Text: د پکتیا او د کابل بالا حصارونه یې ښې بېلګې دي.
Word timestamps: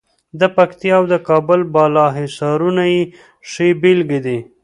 د 0.39 0.41
پکتیا 0.55 0.95
او 0.99 1.05
د 1.13 1.15
کابل 1.27 1.59
بالا 1.73 2.07
حصارونه 2.19 2.83
یې 2.93 3.01
ښې 3.49 3.67
بېلګې 3.81 4.19
دي. 4.25 4.39